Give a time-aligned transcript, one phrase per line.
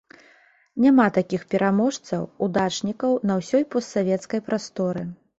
[0.83, 5.05] Няма такіх пераможцаў, удачнікаў на ўсёй постсавецкай прасторы.